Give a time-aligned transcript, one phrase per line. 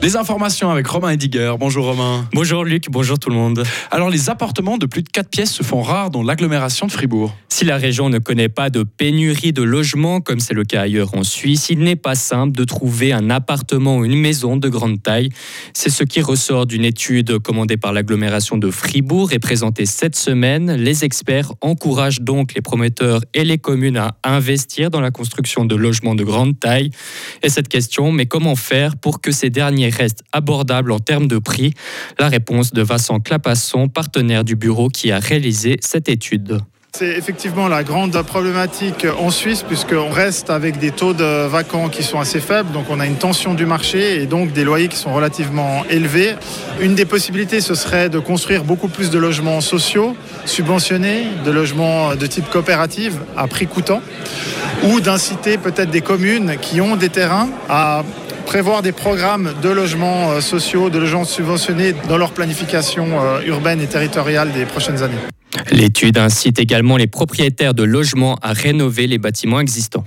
[0.00, 1.54] Les informations avec Romain Ediger.
[1.58, 2.28] Bonjour Romain.
[2.32, 3.64] Bonjour Luc, bonjour tout le monde.
[3.90, 7.34] Alors les appartements de plus de 4 pièces se font rares dans l'agglomération de Fribourg.
[7.48, 11.16] Si la région ne connaît pas de pénurie de logements comme c'est le cas ailleurs
[11.16, 15.02] en Suisse, il n'est pas simple de trouver un appartement ou une maison de grande
[15.02, 15.30] taille.
[15.74, 20.76] C'est ce qui ressort d'une étude commandée par l'agglomération de Fribourg et présentée cette semaine.
[20.76, 25.74] Les experts encouragent donc les promoteurs et les communes à investir dans la construction de
[25.74, 26.92] logements de grande taille.
[27.42, 31.38] Et cette question, mais comment faire pour que ces derniers reste abordable en termes de
[31.38, 31.74] prix
[32.18, 36.60] La réponse de Vincent Clapasson, partenaire du bureau qui a réalisé cette étude.
[36.96, 42.02] C'est effectivement la grande problématique en Suisse puisqu'on reste avec des taux de vacants qui
[42.02, 44.96] sont assez faibles, donc on a une tension du marché et donc des loyers qui
[44.96, 46.34] sont relativement élevés.
[46.80, 52.16] Une des possibilités, ce serait de construire beaucoup plus de logements sociaux, subventionnés, de logements
[52.16, 54.00] de type coopérative à prix coûtant,
[54.84, 58.02] ou d'inciter peut-être des communes qui ont des terrains à
[58.48, 63.78] prévoir des programmes de logements euh, sociaux, de logements subventionnés dans leur planification euh, urbaine
[63.82, 65.18] et territoriale des prochaines années.
[65.70, 70.04] L'étude incite également les propriétaires de logements à rénover les bâtiments existants.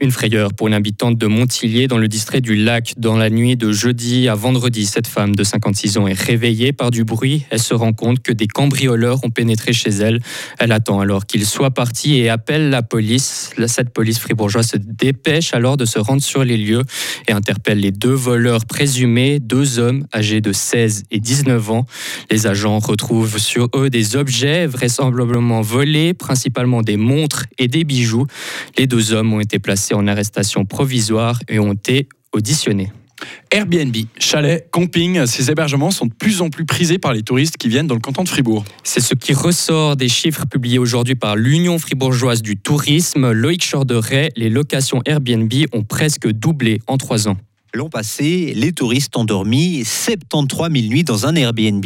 [0.00, 2.94] Une frayeur pour une habitante de Montillier dans le district du Lac.
[2.98, 6.92] Dans la nuit de jeudi à vendredi, cette femme de 56 ans est réveillée par
[6.92, 7.46] du bruit.
[7.50, 10.20] Elle se rend compte que des cambrioleurs ont pénétré chez elle.
[10.60, 13.50] Elle attend alors qu'ils soient partis et appelle la police.
[13.66, 16.84] Cette police fribourgeoise se dépêche alors de se rendre sur les lieux
[17.26, 21.86] et interpelle les deux voleurs présumés, deux hommes âgés de 16 et 19 ans.
[22.30, 28.28] Les agents retrouvent sur eux des objets vraisemblablement volés, principalement des montres et des bijoux.
[28.76, 32.92] Les deux hommes ont été placés en arrestation provisoire et ont été auditionnés.
[33.50, 37.68] Airbnb, chalet, camping, ces hébergements sont de plus en plus prisés par les touristes qui
[37.68, 38.64] viennent dans le canton de Fribourg.
[38.84, 43.32] C'est ce qui ressort des chiffres publiés aujourd'hui par l'Union fribourgeoise du tourisme.
[43.32, 47.36] Loïc Chorderet, les locations Airbnb ont presque doublé en trois ans.
[47.74, 51.84] L'an passé, les touristes ont dormi 73 000 nuits dans un Airbnb,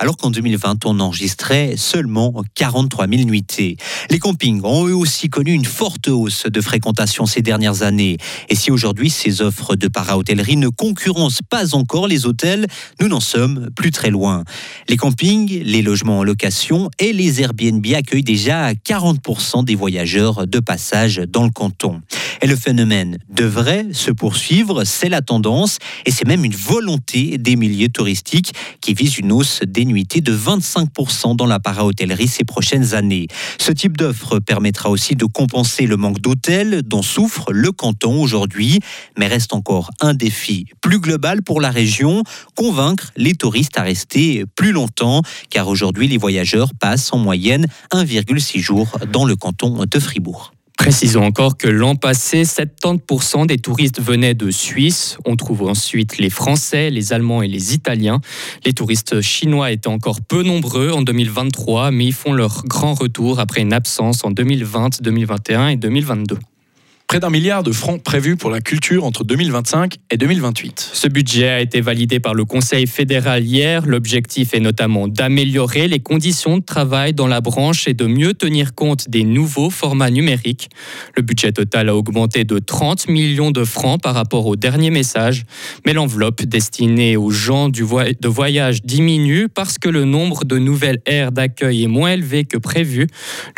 [0.00, 3.76] alors qu'en 2020, on enregistrait seulement 43 000 nuitées.
[4.10, 8.16] Les campings ont eux aussi connu une forte hausse de fréquentation ces dernières années.
[8.48, 12.66] Et si aujourd'hui ces offres de para-hôtellerie ne concurrencent pas encore les hôtels,
[13.00, 14.42] nous n'en sommes plus très loin.
[14.88, 20.58] Les campings, les logements en location et les Airbnb accueillent déjà 40% des voyageurs de
[20.58, 22.00] passage dans le canton.
[22.42, 25.20] Et le phénomène devrait se poursuivre, c'est la
[26.06, 31.36] et c'est même une volonté des milieux touristiques qui vise une hausse des de 25%
[31.36, 33.26] dans la para-hôtellerie ces prochaines années.
[33.58, 38.80] Ce type d'offre permettra aussi de compenser le manque d'hôtels dont souffre le canton aujourd'hui,
[39.18, 42.22] mais reste encore un défi plus global pour la région,
[42.56, 48.60] convaincre les touristes à rester plus longtemps, car aujourd'hui les voyageurs passent en moyenne 1,6
[48.60, 50.52] jours dans le canton de Fribourg.
[50.80, 55.18] Précisons encore que l'an passé, 70% des touristes venaient de Suisse.
[55.26, 58.22] On trouve ensuite les Français, les Allemands et les Italiens.
[58.64, 63.40] Les touristes chinois étaient encore peu nombreux en 2023, mais ils font leur grand retour
[63.40, 66.38] après une absence en 2020, 2021 et 2022
[67.10, 70.90] près d'un milliard de francs prévus pour la culture entre 2025 et 2028.
[70.92, 73.84] Ce budget a été validé par le Conseil fédéral hier.
[73.84, 78.76] L'objectif est notamment d'améliorer les conditions de travail dans la branche et de mieux tenir
[78.76, 80.68] compte des nouveaux formats numériques.
[81.16, 85.46] Le budget total a augmenté de 30 millions de francs par rapport au dernier message,
[85.84, 91.00] mais l'enveloppe destinée aux gens du de voyage diminue parce que le nombre de nouvelles
[91.06, 93.08] aires d'accueil est moins élevé que prévu.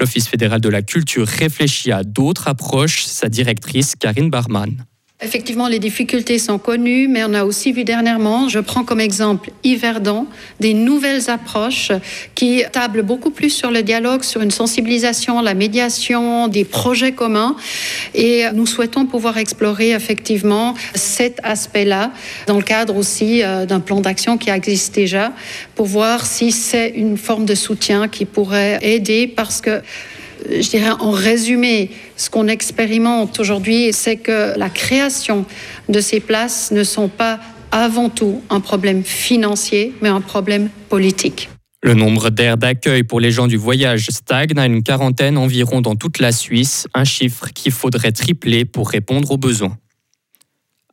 [0.00, 4.84] L'Office fédéral de la culture réfléchit à d'autres approches, c'est-à-dire directrice Karine Barman.
[5.24, 9.50] Effectivement, les difficultés sont connues, mais on a aussi vu dernièrement, je prends comme exemple
[9.62, 10.26] Yverdon,
[10.58, 11.92] des nouvelles approches
[12.34, 17.54] qui tablent beaucoup plus sur le dialogue, sur une sensibilisation, la médiation, des projets communs.
[18.16, 22.10] Et nous souhaitons pouvoir explorer effectivement cet aspect-là
[22.48, 25.32] dans le cadre aussi euh, d'un plan d'action qui existe déjà
[25.76, 29.82] pour voir si c'est une forme de soutien qui pourrait aider parce que
[30.48, 35.44] je dirais en résumé, ce qu'on expérimente aujourd'hui, c'est que la création
[35.88, 37.40] de ces places ne sont pas
[37.70, 41.48] avant tout un problème financier, mais un problème politique.
[41.84, 45.96] Le nombre d'aires d'accueil pour les gens du voyage stagne à une quarantaine environ dans
[45.96, 49.76] toute la Suisse, un chiffre qu'il faudrait tripler pour répondre aux besoins.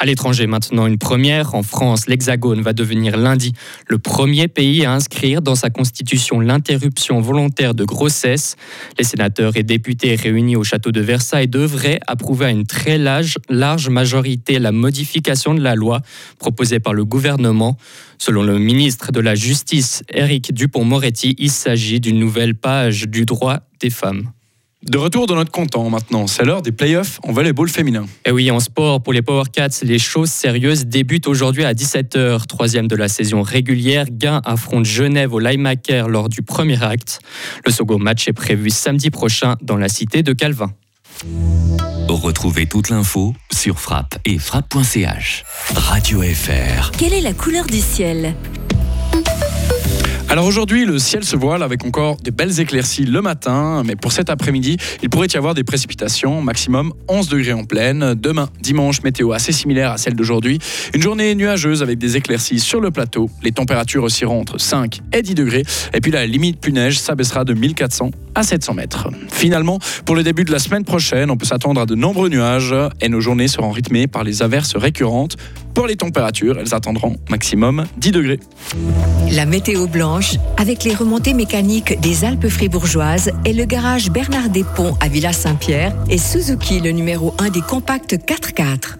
[0.00, 1.56] À l'étranger maintenant, une première.
[1.56, 3.52] En France, l'Hexagone va devenir lundi
[3.88, 8.54] le premier pays à inscrire dans sa constitution l'interruption volontaire de grossesse.
[8.96, 13.38] Les sénateurs et députés réunis au château de Versailles devraient approuver à une très large,
[13.48, 16.00] large majorité la modification de la loi
[16.38, 17.76] proposée par le gouvernement.
[18.18, 23.58] Selon le ministre de la Justice, Éric Dupont-Moretti, il s'agit d'une nouvelle page du droit
[23.80, 24.30] des femmes.
[24.86, 28.06] De retour dans notre comptant maintenant, c'est l'heure des playoffs en volleyball féminin.
[28.24, 32.46] Et oui, en sport, pour les Power Cats, les choses sérieuses débutent aujourd'hui à 17h.
[32.46, 37.20] Troisième de la saison régulière, Gain affronte Genève au Limaker lors du premier acte.
[37.66, 40.72] Le second match est prévu samedi prochain dans la cité de Calvin.
[42.08, 45.44] Retrouvez toute l'info sur frappe et frappe.ch.
[45.74, 46.92] Radio FR.
[46.92, 48.34] Quelle est la couleur du ciel?
[50.30, 54.12] Alors aujourd'hui, le ciel se voile avec encore de belles éclaircies le matin, mais pour
[54.12, 58.14] cet après-midi, il pourrait y avoir des précipitations, maximum 11 degrés en pleine.
[58.14, 60.58] Demain, dimanche, météo assez similaire à celle d'aujourd'hui.
[60.92, 63.30] Une journée nuageuse avec des éclaircies sur le plateau.
[63.42, 65.64] Les températures oscilleront entre 5 et 10 degrés.
[65.94, 69.08] Et puis la limite plus neige s'abaissera de 1400 à 700 mètres.
[69.30, 72.74] Finalement, pour le début de la semaine prochaine, on peut s'attendre à de nombreux nuages
[73.00, 75.36] et nos journées seront rythmées par les averses récurrentes.
[75.74, 78.40] Pour les températures, elles attendront maximum 10 degrés.
[79.30, 84.96] La météo blanche, avec les remontées mécaniques des Alpes fribourgeoises et le garage Bernard Desponts
[85.00, 88.98] à Villa-Saint-Pierre et Suzuki, le numéro 1 des compacts 4x4.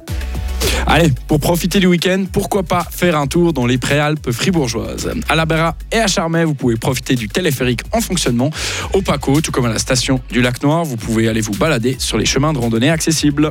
[0.86, 5.10] Allez, pour profiter du week-end, pourquoi pas faire un tour dans les préalpes fribourgeoises?
[5.28, 8.50] À la Béra et à Charmey, vous pouvez profiter du téléphérique en fonctionnement.
[8.94, 11.96] Au Paco, tout comme à la station du Lac Noir, vous pouvez aller vous balader
[11.98, 13.46] sur les chemins de randonnée accessibles.